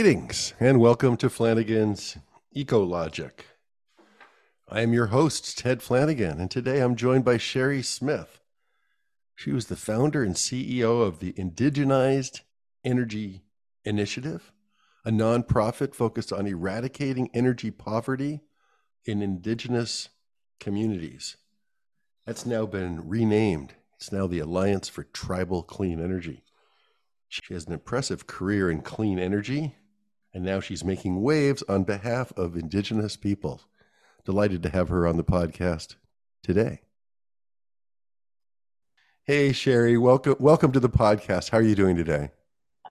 [0.00, 2.16] Greetings and welcome to Flanigan's
[2.56, 3.40] Ecologic.
[4.66, 8.40] I am your host, Ted Flanigan, and today I'm joined by Chéri Smith.
[9.34, 12.40] She was the founder and CEO of the Indigenized
[12.82, 13.42] Energy
[13.84, 14.52] Initiative,
[15.04, 18.40] a nonprofit focused on eradicating energy poverty
[19.04, 20.08] in Indigenous
[20.58, 21.36] communities.
[22.24, 23.74] That's now been renamed.
[23.96, 26.42] It's now the Alliance for Tribal Clean Energy.
[27.28, 29.74] She has an impressive career in clean energy,
[30.32, 33.62] and now she's making waves on behalf of Indigenous people.
[34.24, 35.96] Delighted to have her on the podcast
[36.42, 36.82] today.
[39.24, 41.50] Hey, Chéri, welcome welcome to the podcast.
[41.50, 42.30] How are you doing today?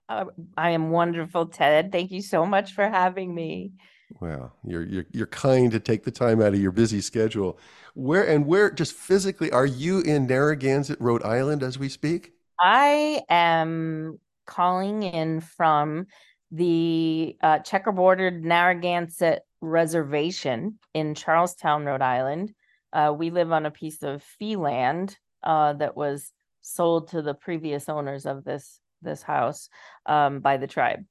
[0.08, 0.26] Uh,
[0.56, 1.92] I am wonderful, Ted.
[1.92, 3.72] Thank you so much for having me.
[4.20, 7.58] Well, you're, you're you're kind to take the time out of your busy schedule.
[7.94, 12.32] Where and where just physically are you in Narragansett, Rhode Island, as we speak?
[12.58, 16.06] I am calling in from
[16.50, 22.54] the uh, checkerboarded Narragansett Reservation in Charlestown, Rhode Island.
[22.92, 27.34] Uh, we live on a piece of fee land uh, that was sold to the
[27.34, 29.68] previous owners of this this house
[30.06, 31.04] um, by the tribe.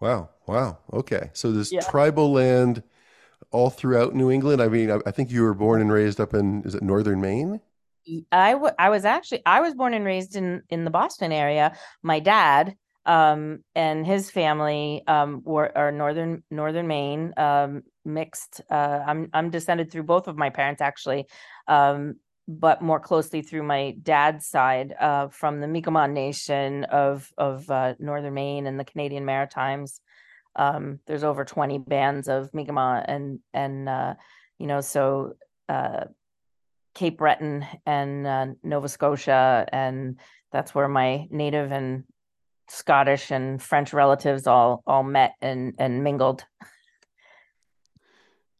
[0.00, 0.30] Wow!
[0.46, 0.78] Wow!
[0.92, 1.80] Okay, so this yeah.
[1.80, 2.82] tribal land
[3.50, 4.62] all throughout New England.
[4.62, 7.20] I mean, I, I think you were born and raised up in is it northern
[7.20, 7.60] Maine?
[8.32, 11.76] I, w- I was actually I was born and raised in in the Boston area.
[12.02, 12.76] My dad
[13.10, 18.60] um, and his family um, were are northern northern Maine um, mixed.
[18.70, 21.26] Uh, I'm I'm descended through both of my parents actually,
[21.66, 27.68] um, but more closely through my dad's side uh, from the Mi'kmaq Nation of of
[27.68, 30.00] uh, northern Maine and the Canadian Maritimes.
[30.54, 34.14] Um, there's over 20 bands of Mi'kmaq and and uh,
[34.60, 35.32] you know so
[35.68, 36.04] uh,
[36.94, 40.20] Cape Breton and uh, Nova Scotia, and
[40.52, 42.04] that's where my native and
[42.70, 46.44] Scottish and French relatives all all met and and mingled.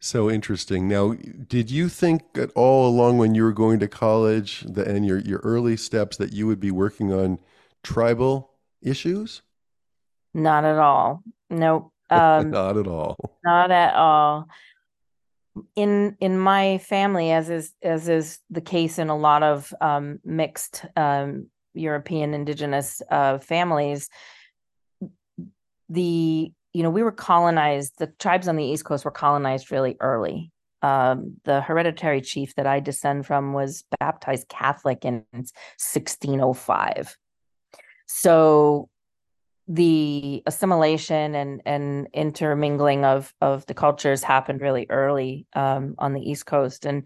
[0.03, 0.88] So interesting.
[0.88, 1.15] Now,
[1.47, 5.19] did you think at all along when you were going to college the, and your
[5.19, 7.38] your early steps that you would be working on
[7.82, 9.43] tribal issues?
[10.32, 11.22] Not at all.
[11.49, 11.93] Nope.
[12.12, 13.16] Um, not at all.
[13.44, 14.49] Not at all
[15.76, 20.20] in in my family, as is as is the case in a lot of um,
[20.25, 24.08] mixed um, European indigenous uh, families,
[25.88, 27.94] the you know we were colonized.
[27.98, 30.53] The tribes on the East Coast were colonized really early.
[30.82, 37.16] Um, the hereditary chief that I descend from was baptized Catholic in 1605.
[38.06, 38.88] So
[39.69, 46.20] the assimilation and and intermingling of of the cultures happened really early um, on the
[46.20, 47.04] East Coast, and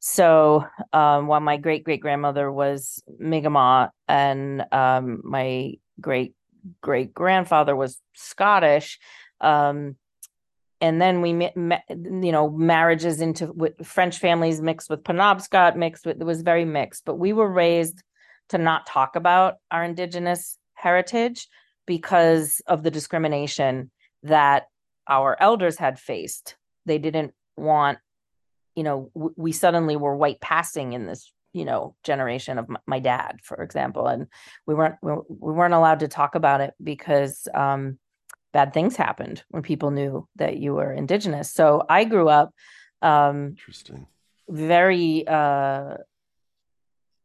[0.00, 6.34] so um, while my great great grandmother was Mi'kmaq and um, my great
[6.80, 8.98] great grandfather was Scottish,
[9.40, 9.96] um,
[10.80, 16.06] and then we met, met, you know marriages into French families mixed with Penobscot mixed
[16.06, 18.02] with it was very mixed, but we were raised
[18.48, 21.46] to not talk about our indigenous heritage
[21.86, 23.90] because of the discrimination
[24.22, 24.64] that
[25.08, 26.56] our elders had faced.
[26.86, 27.98] They didn't want,
[28.80, 32.80] you know, w- we suddenly were white passing in this, you know, generation of my,
[32.86, 34.26] my dad, for example, and
[34.66, 37.98] we weren't we weren't allowed to talk about it because um,
[38.54, 41.52] bad things happened when people knew that you were indigenous.
[41.52, 42.54] So I grew up
[43.02, 44.06] um, interesting,
[44.48, 45.96] very uh,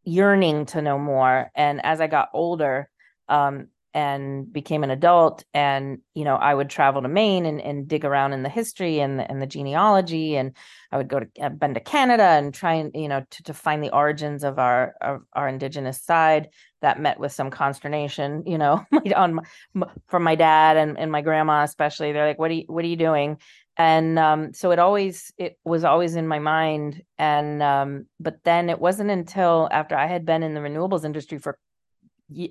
[0.03, 2.89] yearning to know more, and as I got older.
[3.29, 7.87] Um, and became an adult and you know i would travel to maine and, and
[7.87, 10.55] dig around in the history and the, and the genealogy and
[10.91, 13.53] i would go to uh, been to canada and try and you know to, to
[13.53, 16.49] find the origins of our of our indigenous side
[16.81, 18.85] that met with some consternation you know
[19.15, 19.39] on
[19.73, 22.11] my, from my dad and, and my grandma especially.
[22.11, 23.37] They're like what are you what are you doing?
[23.77, 28.69] And um, so it always it was always in my mind and um, but then
[28.69, 31.57] it wasn't until after i had been in the renewables industry for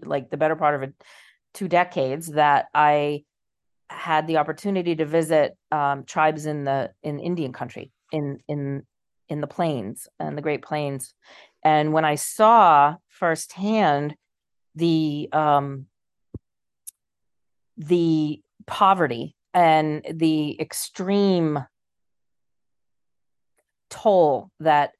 [0.04, 0.94] like the better part of it
[1.54, 3.24] two decades that I
[3.88, 8.82] had the opportunity to visit um, tribes in the in Indian country in in
[9.28, 11.14] in the plains and the Great Plains,
[11.62, 14.16] and when I saw firsthand
[14.74, 15.86] the um,
[17.76, 21.64] the poverty and the extreme
[23.90, 24.92] toll that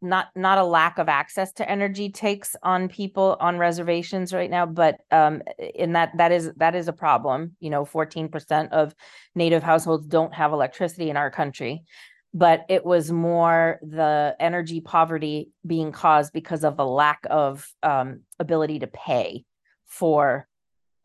[0.00, 4.64] not not a lack of access to energy takes on people on reservations right now
[4.64, 5.42] but um
[5.74, 7.56] in that that is that is a problem.
[7.60, 8.94] You know 14% of
[9.34, 11.84] native households don't have electricity in our country
[12.34, 18.20] but it was more the energy poverty being caused because of a lack of um,
[18.38, 19.44] ability to pay
[19.86, 20.47] for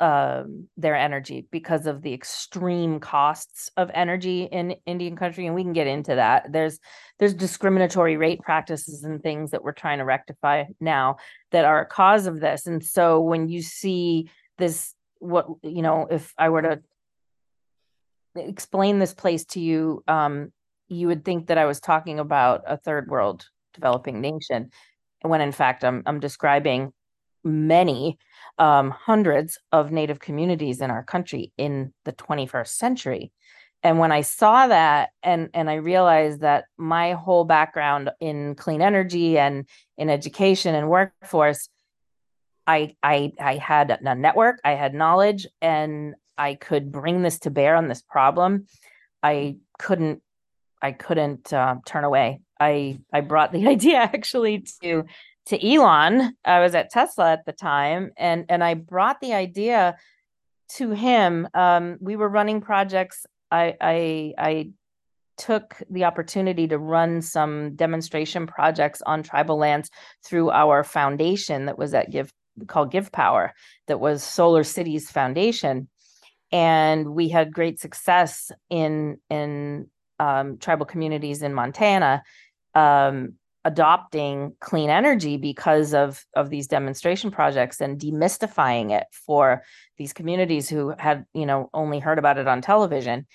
[0.04, 5.64] um, their energy because of the extreme costs of energy in Indian country, and we
[5.64, 6.52] can get into that.
[6.52, 6.78] There's
[7.20, 11.16] there's discriminatory rate practices and things that we're trying to rectify now
[11.52, 12.68] that are a cause of this.
[12.68, 16.82] And so when you see this, what you know, if I were to
[18.36, 20.52] explain this place to you, um,
[20.90, 24.72] you would think that I was talking about a third world developing nation,
[25.22, 26.92] when in fact I'm I'm describing
[27.44, 28.18] many
[28.58, 33.32] um, hundreds of native communities in our country in the 21st century.
[33.82, 38.82] And when i saw that and and i realized that my whole background in clean
[38.82, 39.68] energy and
[39.98, 41.68] in education and workforce
[42.66, 47.50] i i i had a network i had knowledge and i could bring this to
[47.50, 48.68] bear on this problem.
[49.22, 50.22] I couldn't
[50.82, 52.42] i couldn't uh, turn away.
[52.60, 55.06] I i brought the idea actually to
[55.48, 56.36] to Elon.
[56.46, 59.98] I was at Tesla at the time, and and I brought the idea
[60.76, 61.48] to him.
[61.54, 63.26] Um, we were running projects.
[63.52, 64.70] I I I
[65.38, 69.90] took the opportunity to run some demonstration projects on tribal lands
[70.24, 72.32] through our foundation that was at Give
[72.68, 73.54] called Give Power,
[73.88, 75.90] that was SolarCity's Foundation,
[76.52, 79.88] and we had great success in in
[80.20, 82.24] um, tribal communities in Montana.
[82.76, 83.34] Um,
[83.66, 89.64] adopting clean energy because of of these demonstration projects and demystifying it for
[89.98, 93.26] these communities who had you know only heard about it on television.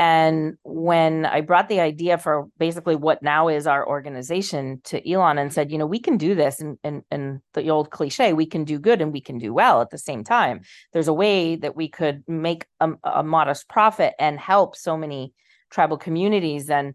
[0.00, 5.38] And when i brought the idea for basically what now is our organization to elon
[5.38, 8.46] and said you know we can do this and and, and the old cliche we
[8.46, 10.60] can do good and we can do well at the same time.
[10.92, 15.32] There's a way that we could make a, a modest profit and help so many
[15.70, 16.94] tribal communities and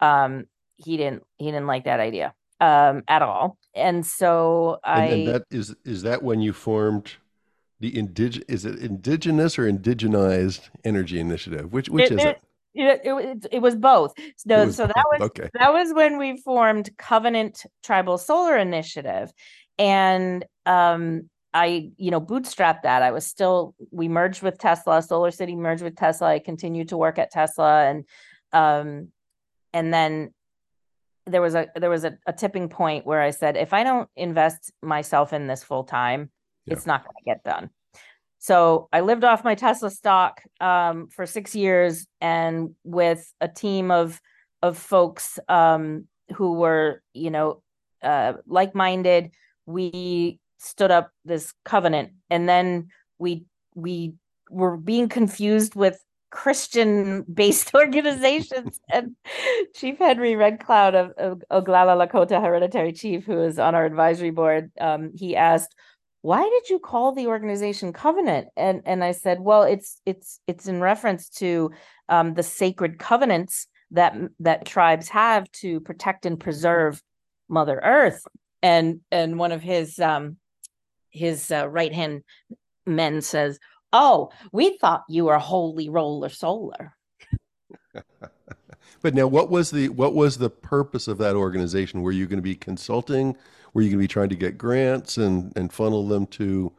[0.00, 0.46] um,
[0.84, 3.58] he didn't he didn't like that idea um, at all.
[3.74, 7.12] And so I and, and that is is that when you formed
[7.80, 11.72] the indig is it indigenous or indigenized energy initiative?
[11.72, 12.40] Which which it, is it?
[12.72, 14.14] It, it, it, was both.
[14.36, 15.50] So, was so that was okay.
[15.54, 19.32] that was when we formed Covenant Tribal Solar Initiative,
[19.76, 23.02] and um, I you know bootstrapped that.
[23.02, 24.98] I was still we merged with Tesla.
[24.98, 26.28] SolarCity merged with Tesla.
[26.28, 28.04] I continued to work at Tesla, and
[28.52, 29.08] um,
[29.72, 30.32] and then
[31.26, 34.08] there was a there was a, a, tipping point where I said, if I don't
[34.16, 36.30] invest myself in this full time,
[36.66, 36.74] yeah.
[36.74, 37.70] it's not going to get done.
[38.38, 43.90] So I lived off my Tesla stock um, for six years, and with a team
[43.90, 44.20] of
[44.62, 47.62] of folks um, who were, you know,
[48.02, 49.30] uh, like minded,
[49.66, 52.88] we stood up this covenant, and then
[53.18, 53.44] we
[53.74, 54.14] we
[54.50, 58.80] were being confused with Christian based organizations.
[58.88, 59.16] and
[59.74, 64.30] Chief Henry Red Cloud of, of Oglala Lakota Hereditary Chief, who is on our advisory
[64.30, 65.74] board, um, he asked,
[66.22, 70.66] why did you call the organization covenant and and i said well it's it's it's
[70.66, 71.70] in reference to
[72.08, 77.02] um, the sacred covenants that that tribes have to protect and preserve
[77.48, 78.22] mother earth
[78.62, 80.36] and and one of his um
[81.10, 82.22] his uh, right hand
[82.86, 83.58] men says
[83.92, 86.94] Oh, we thought you were holy roller solar.
[89.02, 92.02] but now what was the what was the purpose of that organization?
[92.02, 93.36] Were you going to be consulting?
[93.74, 96.72] Were you going to be trying to get grants and and funnel them to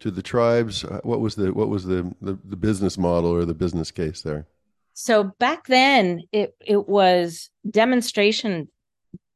[0.00, 0.84] to the tribes?
[0.84, 4.22] Uh, what was the what was the, the, the business model or the business case
[4.22, 4.46] there?
[4.94, 8.68] So back then it it was demonstration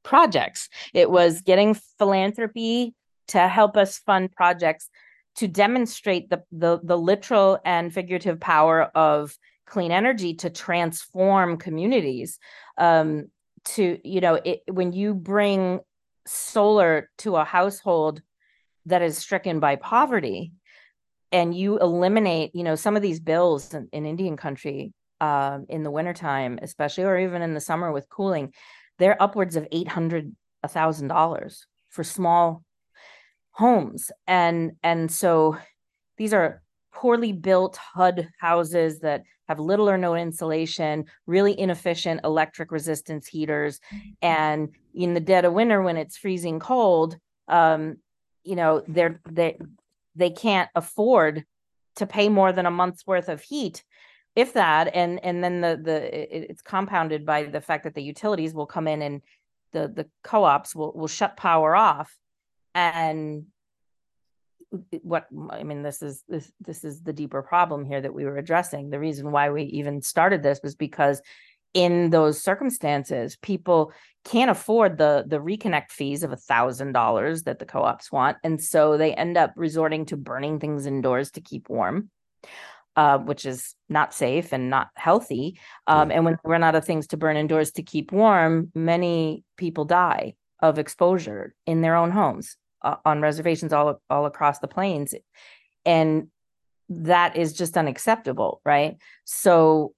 [0.02, 0.68] projects.
[0.92, 2.94] It was getting philanthropy
[3.28, 4.90] to help us fund projects
[5.36, 9.36] to demonstrate the, the, the literal and figurative power of
[9.66, 12.38] clean energy to transform communities
[12.78, 13.26] um,
[13.64, 15.80] to you know it, when you bring
[16.26, 18.20] solar to a household
[18.86, 20.52] that is stricken by poverty
[21.30, 25.84] and you eliminate you know some of these bills in, in indian country um, in
[25.84, 28.52] the wintertime especially or even in the summer with cooling
[28.98, 30.34] they're upwards of 800
[30.68, 32.62] thousand dollars for small
[33.52, 34.10] homes.
[34.26, 35.56] And and so
[36.16, 42.70] these are poorly built HUD houses that have little or no insulation, really inefficient electric
[42.70, 43.80] resistance heaters,
[44.20, 47.16] and in the dead of winter when it's freezing cold,
[47.48, 47.96] um,
[48.44, 49.58] you know they're they
[50.14, 51.44] they can't afford
[51.96, 53.82] to pay more than a month's worth of heat
[54.34, 54.94] if that.
[54.94, 58.66] And and then the the it, it's compounded by the fact that the utilities will
[58.66, 59.22] come in and
[59.72, 62.16] the the co-ops will will shut power off
[62.74, 63.46] and
[65.02, 68.38] what i mean this is this this is the deeper problem here that we were
[68.38, 68.88] addressing.
[68.88, 71.20] The reason why we even started this was because
[71.74, 73.92] in those circumstances, people
[74.24, 78.62] can't afford the the reconnect fees of a thousand dollars that the co-ops want, and
[78.62, 82.10] so they end up resorting to burning things indoors to keep warm,
[82.96, 85.58] uh, which is not safe and not healthy.
[85.86, 89.44] Um, And when we run out of things to burn indoors to keep warm, many
[89.56, 94.68] people die of exposure in their own homes uh, on reservations all all across the
[94.68, 95.14] plains,
[95.84, 96.28] and
[96.88, 98.96] that is just unacceptable, right?
[99.24, 99.94] So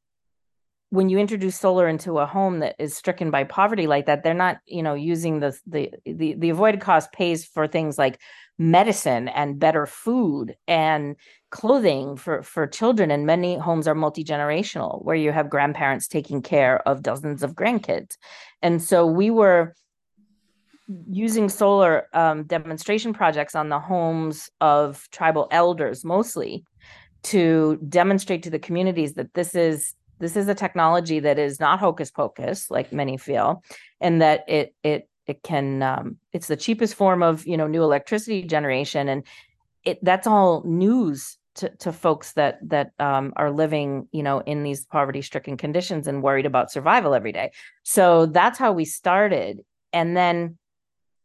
[0.91, 4.33] when you introduce solar into a home that is stricken by poverty like that, they're
[4.33, 8.21] not, you know, using the the the, the avoided cost pays for things like
[8.59, 11.17] medicine and better food and
[11.51, 13.11] clothing for for children.
[13.11, 18.17] And many homes are multi-generational where you have grandparents taking care of dozens of grandkids.
[18.63, 19.75] And so we were
[21.09, 26.65] using solar um, demonstration projects on the homes of tribal elders mostly
[27.23, 31.81] to demonstrate to the communities that this is this is a technology that is not
[31.81, 33.63] hocus pocus like many feel
[34.01, 37.83] and that it it it can um, it's the cheapest form of you know new
[37.83, 39.09] electricity generation.
[39.09, 39.25] And
[39.85, 44.63] it that's all news to, to folks that that um, are living you know in
[44.63, 47.53] these poverty stricken conditions and worried about survival every day.
[47.83, 49.61] So that's how we started.
[49.93, 50.59] And then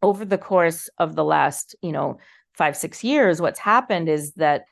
[0.02, 2.18] over the course of the last you know
[2.54, 4.66] five six years what's happened is that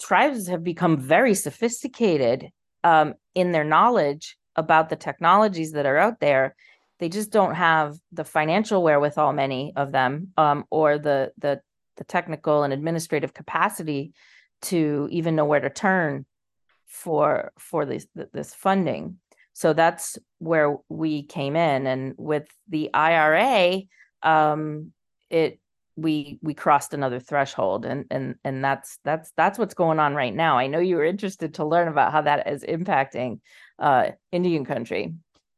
[0.00, 2.50] tribes have become very sophisticated
[2.84, 6.54] um, in their knowledge about the technologies that are out there.
[6.98, 11.60] They just don't have the financial wherewithal many of them um, or the the
[11.96, 14.12] the technical and administrative capacity
[14.62, 16.26] to even know where to turn
[16.86, 19.18] for for this this funding.
[19.52, 23.82] So that's where we came in and with the ira
[24.22, 24.92] um,
[25.30, 25.58] it
[25.96, 30.34] we we crossed another threshold and and and that's that's that's what's going on right
[30.34, 30.56] now.
[30.58, 33.40] I know you were interested to learn about how that is impacting
[33.78, 35.14] uh indian country.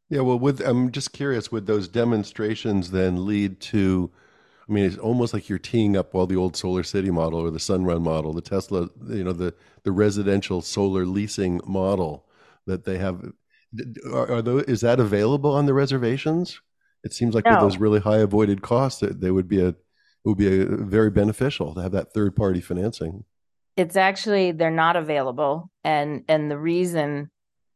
[0.08, 4.10] Yeah well with i'm just curious would those demonstrations then lead to
[4.68, 7.58] i mean it's almost like you're teeing up all the old SolarCity model or the
[7.58, 12.26] sunrun model the tesla you know the the residential solar leasing model
[12.66, 13.32] that they have.
[14.12, 16.60] Are, are those is that available on the reservations
[17.04, 17.52] it seems like no.
[17.52, 20.64] with those really high avoided costs that they would be a it would be a,
[20.64, 23.24] very beneficial to have that third party financing.
[23.76, 27.30] It's actually they're not available, and and the reason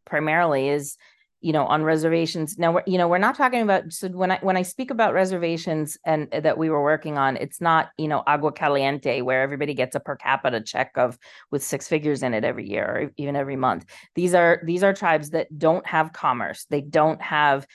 [0.06, 0.96] primarily is
[1.40, 4.38] you know on reservations now we're, you know we're not talking about so when i
[4.42, 8.24] when i speak about reservations and that we were working on it's not you know
[8.26, 11.16] agua caliente where everybody gets a per capita check of
[11.52, 13.84] with six figures in it every year or even every month
[14.16, 17.66] these are these are tribes that don't have commerce they don't have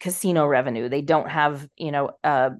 [0.00, 0.88] casino revenue.
[0.88, 2.50] They don't have you know uh,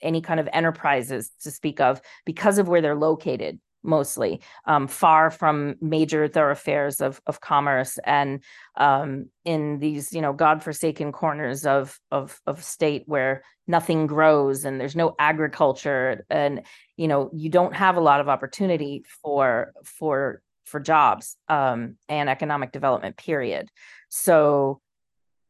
[0.00, 5.30] any kind of enterprises to speak of because of where they're located mostly um, far
[5.30, 8.42] from major thoroughfares of, of commerce and
[8.76, 14.80] um, in these you know godforsaken corners of, of of state where nothing grows and
[14.80, 16.62] there's no agriculture and
[16.96, 22.30] you know you don't have a lot of opportunity for for for jobs um, and
[22.30, 23.68] economic development period.
[24.08, 24.80] So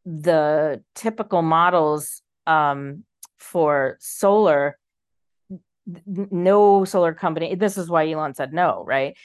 [0.04, 3.04] the typical models um,
[3.38, 4.78] for solar
[6.06, 9.16] no solar company this is why elon said no right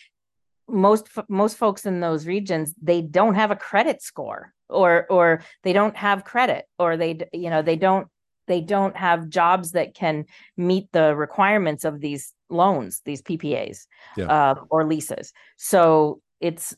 [0.68, 5.72] most most folks in those regions they don't have a credit score or or they
[5.72, 8.08] don't have credit or they you know they don't
[8.48, 14.26] they don't have jobs that can meet the requirements of these loans these ppas yeah.
[14.26, 16.76] uh, or leases so it's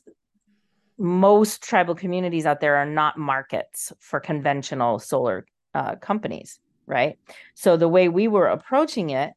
[1.00, 7.18] most tribal communities out there are not markets for conventional solar uh, companies right?
[7.54, 9.32] So the way we were approaching it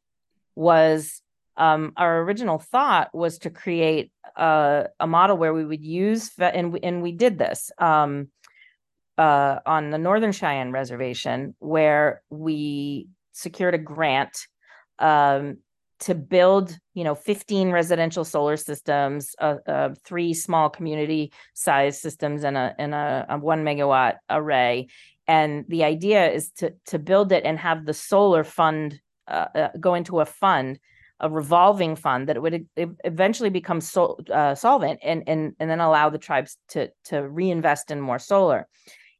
[0.56, 1.22] was
[1.56, 6.78] um, our original thought was to create a, a model where we would use and
[6.82, 8.28] and we did this um,
[9.16, 14.48] uh, on the Northern Cheyenne Reservation where we secured a grant
[14.98, 15.58] um,
[16.04, 22.44] to build you know 15 residential solar systems uh, uh, three small community size systems
[22.44, 24.88] and a and a, a one megawatt array.
[25.26, 29.68] And the idea is to to build it and have the solar fund uh, uh,
[29.80, 30.78] go into a fund
[31.20, 36.10] a revolving fund that would eventually become sol- uh, solvent and, and and then allow
[36.10, 38.68] the tribes to to reinvest in more solar.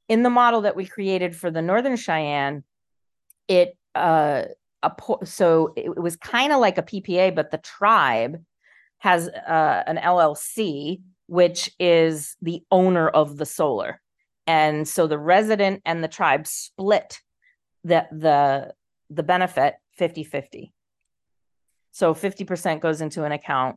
[0.09, 2.63] In the model that we created for the northern cheyenne
[3.49, 4.45] it uh
[4.85, 8.43] a so it was kind of like a ppa but the tribe
[8.99, 14.01] has uh, an llc which is the owner of the solar
[14.47, 17.21] and so the resident and the tribe split
[17.83, 18.73] the the
[19.11, 20.73] the benefit 50-50
[21.93, 23.77] so 50% goes into an account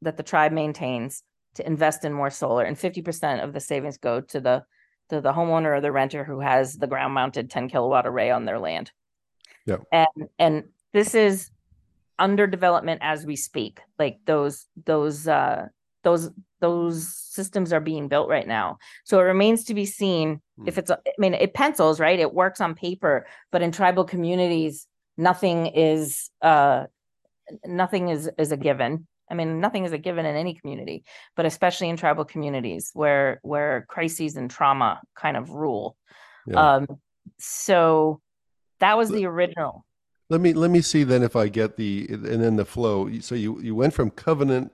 [0.00, 1.22] that the tribe maintains
[1.56, 4.64] to invest in more solar and 50% of the savings go to the
[5.10, 8.44] to the homeowner or the renter who has the ground mounted 10 kilowatt array on
[8.44, 8.90] their land.
[9.66, 9.78] Yeah.
[9.92, 11.50] And and this is
[12.18, 13.80] under development as we speak.
[13.98, 15.68] Like those those uh
[16.02, 18.78] those those systems are being built right now.
[19.04, 20.68] So it remains to be seen Hmm.
[20.68, 22.18] if it's I mean it pencils, right?
[22.18, 24.86] It works on paper, but in tribal communities
[25.16, 26.84] nothing is uh
[27.66, 29.06] nothing is is a given.
[29.30, 33.40] I mean, nothing is a given in any community, but especially in tribal communities where
[33.42, 35.96] where crises and trauma kind of rule.
[36.46, 36.74] Yeah.
[36.74, 36.86] Um,
[37.38, 38.20] so
[38.84, 39.84] that was the original.
[40.28, 43.10] Let me let me see then if I get the and then the flow.
[43.20, 44.72] So you you went from Covenant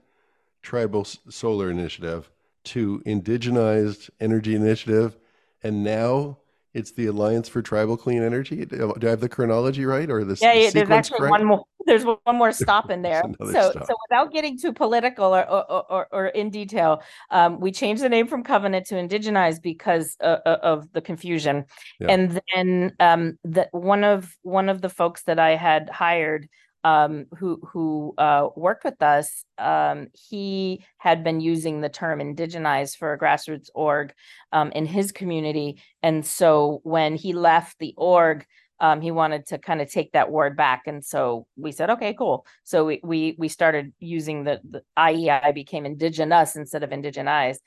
[0.61, 2.29] Tribal Solar Initiative
[2.65, 5.17] to Indigenized Energy Initiative,
[5.63, 6.37] and now
[6.73, 8.65] it's the Alliance for Tribal Clean Energy.
[8.65, 11.65] Do I have the chronology right, or the Yeah, yeah there's actually one more.
[11.85, 13.23] There's one more stop in there.
[13.39, 13.87] So, stop.
[13.87, 18.09] so without getting too political or or, or, or in detail, um, we changed the
[18.09, 21.65] name from Covenant to Indigenize because uh, uh, of the confusion.
[21.99, 22.07] Yeah.
[22.09, 26.47] And then um, the one of one of the folks that I had hired
[26.83, 32.95] um, who who uh, worked with us, um, he had been using the term indigenize
[32.95, 34.13] for a grassroots org
[34.51, 38.45] um, in his community, and so when he left the org,
[38.81, 42.13] um, he wanted to kind of take that word back, and so we said, okay,
[42.13, 42.45] cool.
[42.63, 47.59] So we we we started using the, the IEI became indigenous instead of indigenized,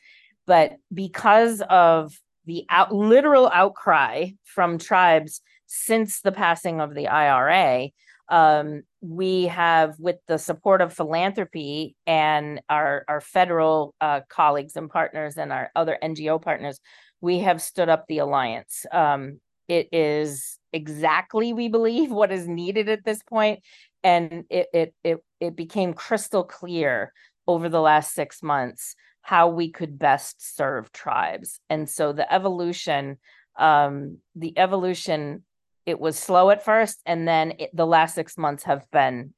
[0.45, 2.13] but because of
[2.47, 7.91] the out, literal outcry from tribes since the passing of the IRA,
[8.29, 14.91] um, we have, with the support of philanthropy and our our federal uh, colleagues and
[14.91, 16.81] partners and our other NGO partners,
[17.21, 18.85] we have stood up the alliance.
[18.91, 23.61] Um, it is exactly, we believe, what is needed at this point,
[24.03, 27.13] and it it it it became crystal clear
[27.47, 31.59] over the last six months how we could best serve tribes.
[31.71, 33.19] And so the evolution,
[33.57, 35.45] um, the evolution
[35.87, 39.35] it was slow at first and then it, the last six months have been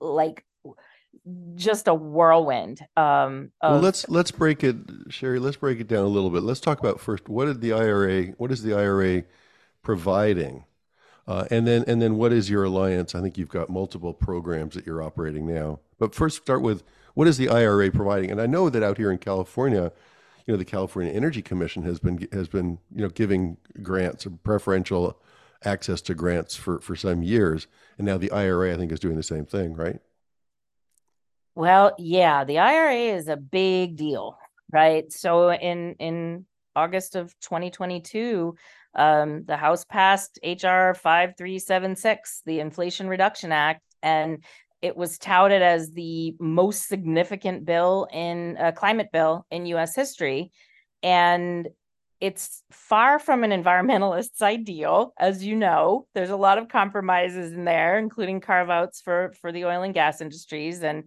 [0.00, 0.44] like
[1.54, 5.40] just a whirlwind um Well, let's let's break it, Chéri.
[5.40, 6.42] Let's break it down a little bit.
[6.42, 9.24] Let's talk about first what did the IRA, what is the IRA
[9.82, 10.64] providing,
[11.26, 13.14] uh, and then and then what is your alliance?
[13.14, 15.80] I think you've got multiple programs that you're operating now.
[15.98, 16.82] But first, start with
[17.14, 18.30] what is the IRA providing?
[18.30, 19.92] And I know that out here in California,
[20.46, 24.30] you know, the California Energy Commission has been has been you know giving grants, or
[24.30, 25.20] preferential
[25.64, 29.16] access to grants for for some years, and now the IRA I think is doing
[29.16, 30.00] the same thing, right?
[31.54, 34.38] Well, yeah, the IRA is a big deal,
[34.72, 35.10] right?
[35.12, 38.54] So in in August of 2022,
[38.94, 44.42] um, the House passed HR 5376, the Inflation Reduction Act, and
[44.80, 50.50] it was touted as the most significant bill in a climate bill in US history.
[51.02, 51.68] And
[52.20, 56.06] it's far from an environmentalist's ideal, as you know.
[56.14, 59.94] There's a lot of compromises in there, including carve outs for for the oil and
[59.94, 61.04] gas industries and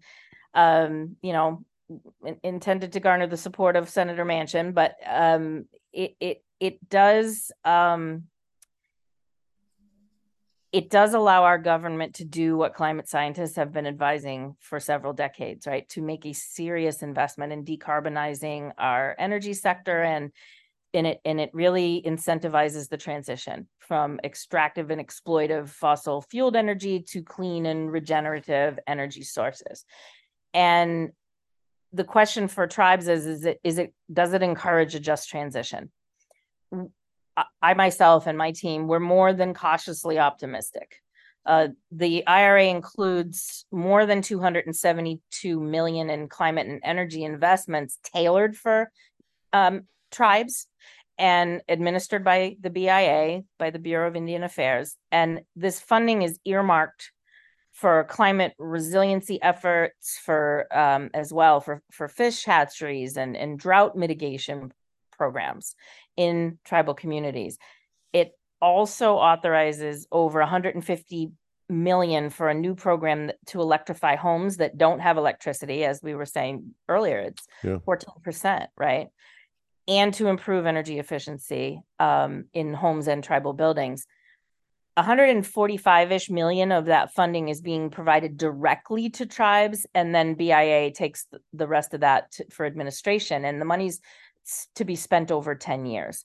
[0.56, 1.63] um, you know,
[2.26, 7.52] in, intended to garner the support of Senator Manchin, but um, it it it does
[7.63, 8.24] um,
[10.72, 15.13] it does allow our government to do what climate scientists have been advising for several
[15.13, 15.88] decades, right?
[15.89, 20.32] To make a serious investment in decarbonizing our energy sector and
[20.94, 27.02] and it and it really incentivizes the transition from extractive and exploitive fossil fueled energy
[27.02, 29.86] to clean and regenerative energy sources
[30.56, 31.12] and
[31.94, 35.91] the question for tribes is is it is it does it encourage a just transition
[37.62, 40.96] I, myself and my team we're more than cautiously optimistic
[41.46, 48.89] uh, the IRA includes more than 272 million in climate and energy investments tailored for
[49.54, 50.65] um, tribes
[51.20, 54.98] and administered by the BIA, by the Bureau of Indian Affairs.
[55.12, 57.12] And this funding is earmarked
[57.76, 63.98] for climate resiliency efforts, for um, as well for for fish hatcheries and and drought
[63.98, 64.72] mitigation
[65.18, 65.76] programs
[66.16, 67.58] in tribal communities.
[68.14, 71.32] It also authorizes over 150
[71.68, 76.26] million for a new program to electrify homes that don't have electricity, as we were
[76.26, 77.20] saying earlier.
[77.20, 77.80] It's Yeah.
[77.86, 79.08] 14%, right?
[79.88, 84.06] And to improve energy efficiency um, in homes and tribal buildings.
[84.98, 91.28] 145-ish million of that funding is being provided directly to tribes and then BIA takes
[91.54, 94.00] the rest of that to, for administration and the money's
[94.76, 96.24] to be spent over 10 years.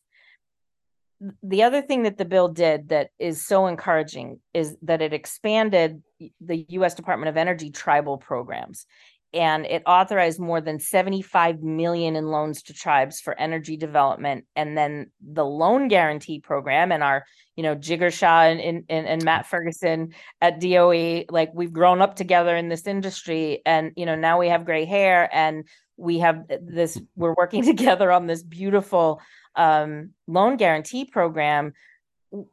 [1.43, 6.03] The other thing that the bill did that is so encouraging is that it expanded
[6.41, 8.87] the US Department of Energy tribal programs.
[9.33, 14.45] And it authorized more than 75 million in loans to tribes for energy development.
[14.57, 17.25] And then the loan guarantee program and our
[17.57, 22.16] you know Jigar Shah and, and, and Matt Ferguson at DOE like we've grown up
[22.16, 23.62] together in this industry.
[23.64, 25.64] And you know now we have gray hair and
[25.97, 29.21] we have this we're working together on this beautiful
[29.55, 31.73] um, loan guarantee program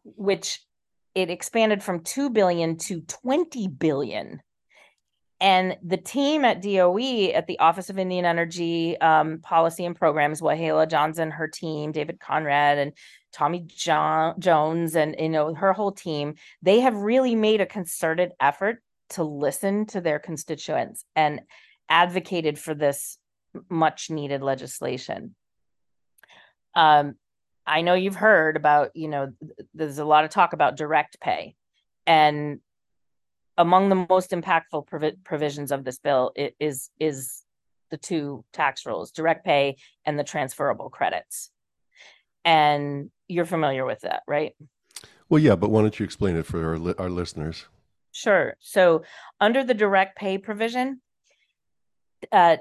[0.03, 0.61] which
[1.15, 4.41] it expanded from 2 billion to 20 billion
[5.39, 10.41] and the team at DOE at the Office of Indian Energy um, Policy and Programs,
[10.41, 12.93] Wahleah Johnson, her team, David Conrad, and
[13.31, 18.31] Tommy John- Jones, and you know her whole team, they have really made a concerted
[18.39, 21.41] effort to listen to their constituents and
[21.87, 23.17] advocated for this
[23.69, 25.35] much needed legislation.
[26.75, 27.15] Um,
[27.65, 29.33] I know you've heard about, you know,
[29.73, 31.55] there's a lot of talk about direct pay.
[32.05, 32.59] And
[33.57, 37.43] among the most impactful provi- provisions of this bill is is
[37.89, 41.49] the two tax rules, direct pay and the transferable credits.
[42.43, 44.53] And you're familiar with that, right?
[45.29, 47.65] Well, yeah, but why don't you explain it for our, li- our listeners?
[48.11, 48.55] Sure.
[48.59, 49.03] So,
[49.39, 51.01] under the direct pay provision,
[52.31, 52.57] uh,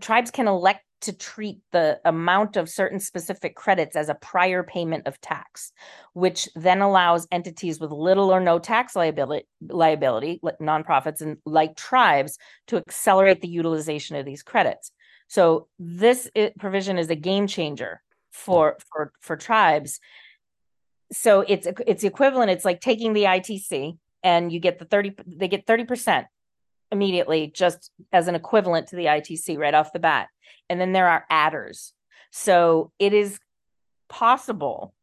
[0.00, 5.06] tribes can elect to treat the amount of certain specific credits as a prior payment
[5.06, 5.70] of tax,
[6.14, 12.38] which then allows entities with little or no tax liability, liability nonprofits and like tribes,
[12.68, 14.92] to accelerate the utilization of these credits.
[15.28, 20.00] So this provision is a game changer for for for tribes.
[21.12, 22.50] So it's it's equivalent.
[22.50, 26.24] It's like taking the ITC and you get the 30 they get 30%
[26.94, 30.28] immediately just as an equivalent to the ITC right off the bat.
[30.70, 31.92] And then there are adders.
[32.30, 33.38] So it is
[34.08, 34.94] possible,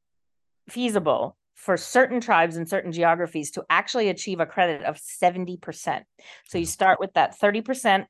[0.67, 6.01] feasible for certain tribes in certain geographies to actually achieve a credit of 70%.
[6.47, 8.07] So you start with that 30%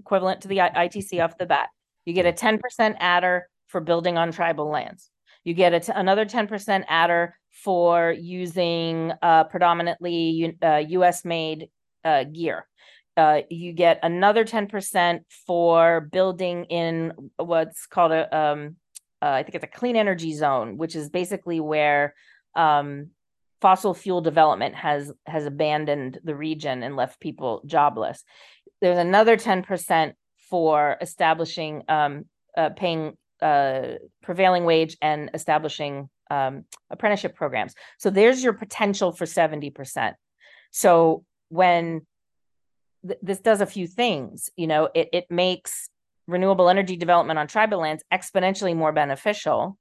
[0.00, 1.68] equivalent to the ITC off the bat.
[2.06, 2.60] You get a 10%
[2.98, 5.10] adder for building on tribal lands.
[5.44, 11.68] You get t- another 10% adder for using uh, predominantly uh, US made
[12.04, 12.66] uh, gear.
[13.16, 18.76] Uh, you get another 10% for building in what's called a, um,
[19.22, 22.14] uh, I think it's a clean energy zone, which is basically where
[22.54, 23.10] um,
[23.60, 28.22] fossil fuel development has has abandoned the region and left people jobless.
[28.80, 30.12] There's another 10%
[30.50, 32.26] for establishing, um,
[32.56, 37.74] uh, paying uh, prevailing wage and establishing um, apprenticeship programs.
[37.98, 40.14] So there's your potential for 70%.
[40.70, 42.06] So when
[43.06, 44.50] th- this does a few things.
[44.56, 45.88] You know, it it makes
[46.26, 49.78] renewable energy development on tribal lands exponentially more beneficial.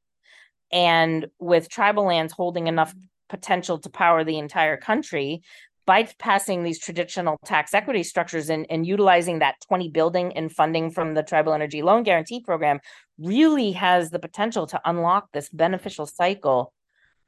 [0.71, 2.93] And with tribal lands holding enough
[3.29, 5.41] potential to power the entire country,
[5.87, 11.13] bypassing these traditional tax equity structures and, and utilizing that 20 building and funding from
[11.13, 12.79] the tribal energy loan guarantee program
[13.19, 16.73] really has the potential to unlock this beneficial cycle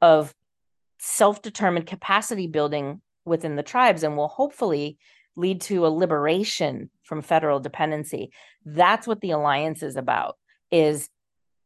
[0.00, 0.34] of
[0.98, 4.98] self-determined capacity building within the tribes and will hopefully
[5.38, 8.30] lead to a liberation from federal dependency.
[8.64, 10.36] That's what the alliance is about
[10.70, 11.08] is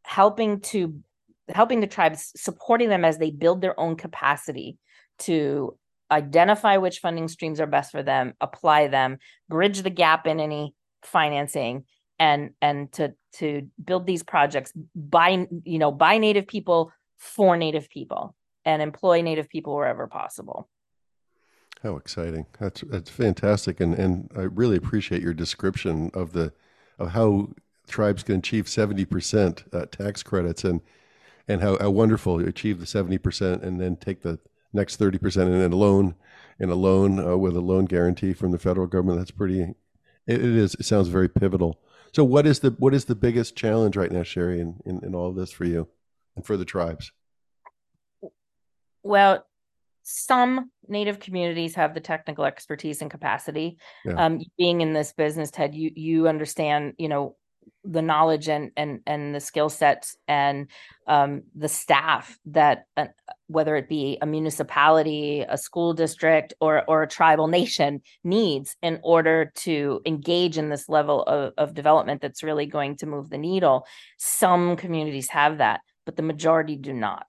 [0.05, 1.01] helping to
[1.49, 4.79] helping the tribes supporting them as they build their own capacity
[5.19, 5.77] to
[6.11, 10.75] identify which funding streams are best for them apply them bridge the gap in any
[11.03, 11.85] financing
[12.19, 17.89] and and to to build these projects by you know by native people for native
[17.91, 20.69] people and employ native people wherever possible
[21.83, 22.47] how exciting!
[22.59, 26.53] That's that's fantastic, and and I really appreciate your description of the
[26.99, 27.51] of how
[27.89, 30.81] tribes can achieve seventy percent uh, tax credits, and
[31.49, 34.39] and how, how wonderful you achieve the seventy percent, and then take the
[34.73, 36.15] next thirty percent and then a loan
[36.59, 39.19] and a loan uh, with a loan guarantee from the federal government.
[39.19, 39.61] That's pretty.
[39.61, 39.77] It,
[40.27, 40.75] it is.
[40.75, 41.81] It sounds very pivotal.
[42.15, 45.15] So, what is the what is the biggest challenge right now, Chéri, in, in, in
[45.15, 45.89] all of this for you
[46.37, 47.11] and for the tribes?
[49.03, 49.45] Well,
[50.03, 53.79] some native communities have the technical expertise and capacity.
[54.05, 54.25] Yeah.
[54.25, 57.37] um, being in this business ted you you understand you know
[57.85, 60.69] the knowledge and and and the skill sets and
[61.07, 63.07] um, the staff that uh,
[63.49, 69.01] whether it be a municipality a school district or or a tribal nation needs in
[69.03, 73.39] order to engage in this level of, of development that's really going to move the
[73.39, 73.87] needle.
[74.19, 77.27] Some communities have that but the majority do not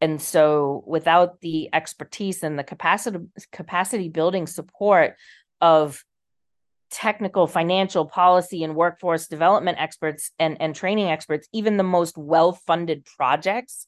[0.00, 3.18] and so without the expertise and the capacity
[3.52, 5.16] capacity building support
[5.60, 6.04] of
[6.90, 13.04] technical financial policy and workforce development experts and, and training experts even the most well-funded
[13.04, 13.86] projects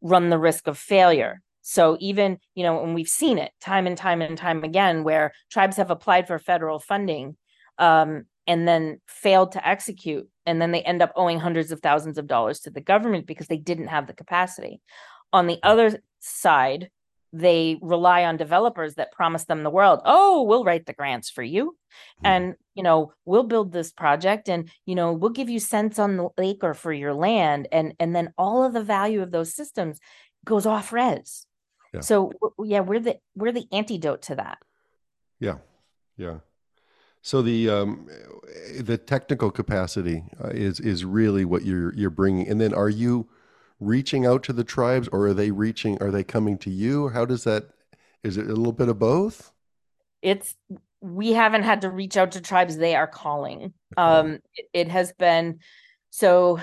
[0.00, 1.42] run the risk of failure.
[1.60, 5.32] So even, you know, and we've seen it time and time and time again where
[5.50, 7.36] tribes have applied for federal funding
[7.78, 10.28] um, and then failed to execute.
[10.46, 13.46] And then they end up owing hundreds of thousands of dollars to the government because
[13.46, 14.80] they didn't have the capacity.
[15.32, 16.90] On the other side,
[17.32, 21.42] they rely on developers that promise them the world oh we'll write the grants for
[21.42, 22.26] you mm-hmm.
[22.26, 26.16] and you know we'll build this project and you know we'll give you cents on
[26.16, 30.00] the acre for your land and and then all of the value of those systems
[30.44, 31.46] goes off res
[31.92, 32.00] yeah.
[32.00, 32.32] so
[32.64, 34.58] yeah we're the we're the antidote to that
[35.38, 35.56] yeah
[36.16, 36.38] yeah
[37.28, 38.08] so the um
[38.80, 42.48] the technical capacity uh, is is really what you're you're bringing.
[42.48, 43.28] And then are you
[43.80, 47.10] reaching out to the tribes or are they reaching are they coming to you?
[47.10, 47.68] How does that
[48.24, 49.52] is it a little bit of both?
[50.22, 50.56] It's
[51.02, 53.74] we haven't had to reach out to tribes they are calling.
[53.98, 55.58] Um it, it, has been
[56.08, 56.60] so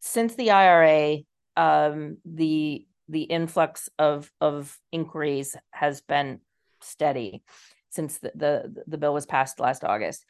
[0.00, 1.18] since the ira
[1.56, 6.40] um the the influx of of inquiries has been
[6.80, 7.44] steady
[7.90, 10.24] since the the, the bill was passed last august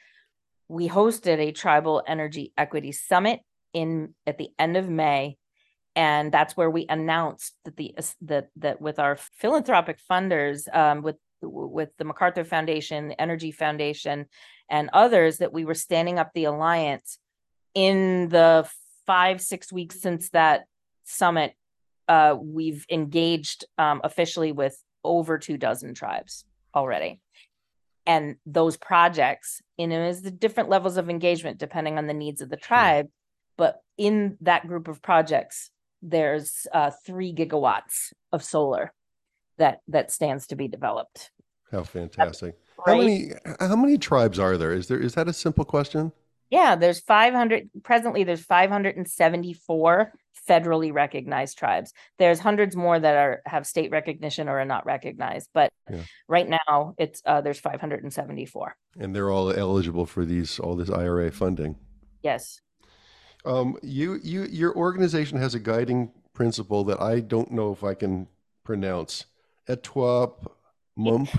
[0.68, 3.40] we hosted a tribal energy equity summit
[3.72, 5.36] in at the end of may
[5.96, 11.16] and that's where we announced that the that that with our philanthropic funders um, with
[11.42, 14.26] with the MacArthur Foundation, the Energy Foundation,
[14.68, 17.18] and others that we were standing up the alliance
[17.74, 18.68] in the
[19.06, 20.64] five six weeks since that
[21.04, 21.54] summit.
[22.08, 26.44] Uh, we've engaged um, officially with over two dozen tribes
[26.74, 27.20] already.
[28.10, 32.40] And those projects, you know, is the different levels of engagement depending on the needs
[32.40, 33.06] of the tribe.
[33.56, 35.70] But in that group of projects,
[36.02, 38.92] there's uh, three gigawatts of solar
[39.58, 41.30] that that stands to be developed.
[41.70, 42.56] How fantastic!
[42.84, 44.72] How many how many tribes are there?
[44.72, 46.10] Is there is that a simple question?
[46.50, 50.12] Yeah, there's 500 presently there's 574
[50.48, 51.92] federally recognized tribes.
[52.18, 56.02] There's hundreds more that are have state recognition or are not recognized, but yeah.
[56.28, 58.74] right now it's uh, there's 574.
[58.98, 61.76] And they're all eligible for these all this IRA funding.
[62.22, 62.60] Yes.
[63.44, 67.94] Um, you, you, your organization has a guiding principle that I don't know if I
[67.94, 68.28] can
[68.64, 69.26] pronounce.
[69.68, 70.46] Etwap
[70.96, 71.30] Mump.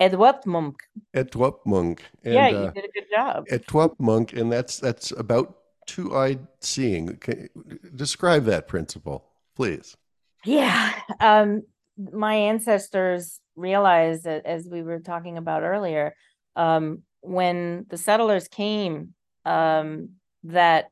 [0.00, 0.76] Edwap Munk.
[1.14, 2.04] Etwap Munk.
[2.22, 3.46] yeah, you uh, did a good job.
[3.50, 5.56] Etwap Munk, and that's that's about
[5.86, 7.10] two-eyed seeing.
[7.10, 7.48] Okay,
[7.94, 9.24] describe that principle,
[9.56, 9.96] please.
[10.44, 11.62] Yeah, um,
[11.96, 16.14] my ancestors realized that, as we were talking about earlier,
[16.54, 20.10] um, when the settlers came, um,
[20.44, 20.90] that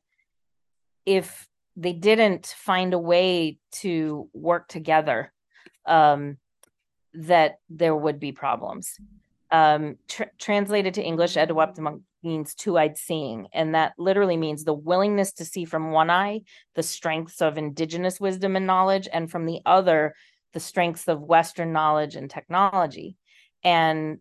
[1.04, 5.32] if they didn't find a way to work together,
[5.86, 6.38] um,
[7.16, 8.98] that there would be problems.
[9.50, 15.32] Um, tr- translated to English, Etuaptmumk means two-eyed seeing, and that literally means the willingness
[15.34, 16.42] to see from one eye
[16.74, 20.14] the strengths of indigenous wisdom and knowledge, and from the other
[20.52, 23.16] the strengths of Western knowledge and technology.
[23.62, 24.18] And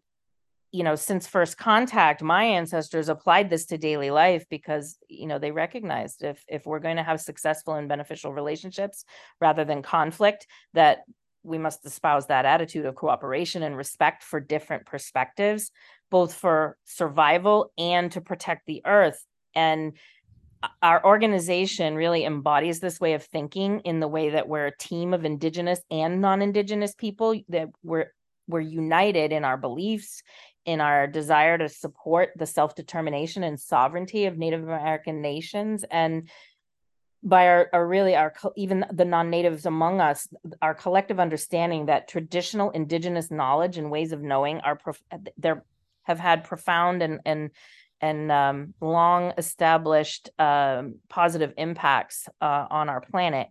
[0.75, 5.39] you know since first contact my ancestors applied this to daily life because you know
[5.39, 9.05] they recognized if if we're going to have successful and beneficial relationships
[9.39, 11.03] rather than conflict that
[11.45, 15.71] we must espouse that attitude of cooperation and respect for different perspectives
[16.11, 19.25] both for survival and to protect the earth.
[19.53, 19.93] And
[20.63, 24.77] uh, our organization really embodies this way of thinking in the way that we're a
[24.77, 28.11] team of indigenous and non-indigenous people that we're
[28.47, 30.21] we're united in our beliefs
[30.65, 35.85] in our desire to support the self determination and sovereignty of Native American nations.
[35.89, 36.29] And
[37.25, 40.27] by our, our, really our even the non-natives among us
[40.61, 44.79] our collective understanding that traditional indigenous knowledge and ways of knowing are
[45.37, 45.65] there
[46.03, 47.49] have had profound and and
[48.01, 53.47] and um, long established um, positive impacts uh, on our planet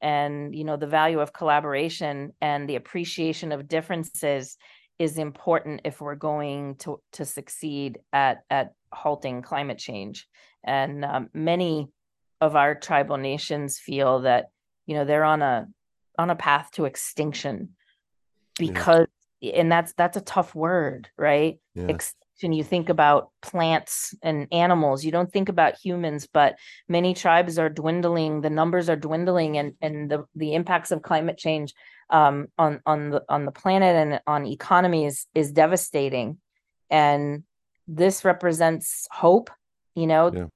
[0.00, 4.56] and you know the value of collaboration and the appreciation of differences
[4.98, 10.26] is important if we're going to to succeed at at halting climate change.
[10.64, 11.88] And um, many
[12.40, 14.50] of our tribal nations feel that
[14.86, 15.68] you know they're on a
[16.18, 17.70] on a path to extinction
[18.58, 19.06] because
[19.40, 19.54] yeah.
[19.54, 21.86] and that's that's a tough word right yeah.
[21.88, 26.56] extinction you think about plants and animals you don't think about humans but
[26.88, 31.36] many tribes are dwindling the numbers are dwindling and and the the impacts of climate
[31.36, 31.74] change
[32.10, 36.38] um, on on the on the planet and on economies is devastating,
[36.90, 37.44] and
[37.86, 39.50] this represents hope.
[39.94, 40.46] You know, yeah.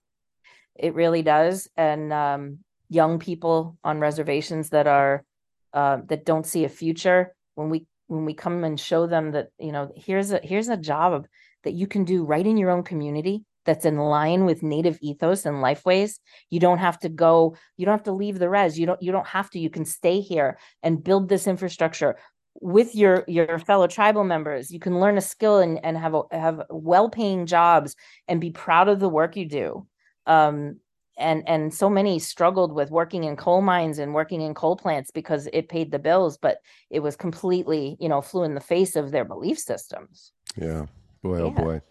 [0.76, 1.68] It really does.
[1.76, 2.58] And um,
[2.88, 5.24] young people on reservations that are
[5.72, 9.48] uh, that don't see a future when we when we come and show them that
[9.58, 11.26] you know here's a here's a job
[11.64, 15.46] that you can do right in your own community that's in line with native ethos
[15.46, 16.18] and lifeways
[16.50, 18.78] you don't have to go you don't have to leave the res.
[18.78, 19.58] You don't you don't have to.
[19.58, 22.16] You can stay here and build this infrastructure
[22.60, 24.70] with your your fellow tribal members.
[24.70, 27.96] You can learn a skill and, and have a, have well-paying jobs
[28.28, 29.86] and be proud of the work you do
[30.26, 30.76] um,
[31.18, 35.10] and and so many struggled with working in coal mines and working in coal plants
[35.10, 36.58] because it paid the bills but
[36.90, 40.32] it was completely you know flew in the face of their belief systems.
[40.56, 40.86] Yeah.
[41.22, 41.82] Boy oh boy.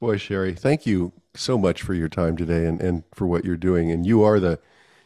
[0.00, 3.56] Boy Chéri thank you so much for your time today and and for what you're
[3.56, 3.90] doing.
[3.90, 4.60] And you are the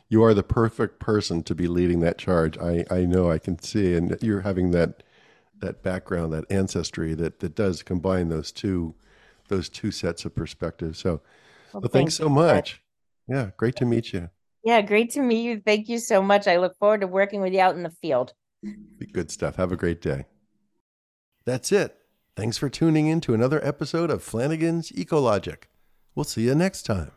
[0.09, 2.59] you are the perfect person to be leading that charge.
[2.59, 5.02] I i know i can see and you're having that
[5.59, 8.94] that background that ancestry that that does combine those two
[9.48, 10.98] those two sets of perspectives.
[10.98, 11.20] So
[11.77, 12.81] well, well thanks so much
[13.29, 14.31] yeah, great to meet you.
[14.65, 15.62] Yeah, great to meet you.
[15.65, 16.47] Thank you so much.
[16.47, 18.33] I look forward to working with you out in the field.
[19.12, 19.57] Good stuff.
[19.57, 20.27] Have a great day.
[21.45, 21.97] That's it.
[22.37, 25.65] Thanks for tuning in to another episode of Flanigan's Ecologic.
[26.15, 27.12] We'll see you next time.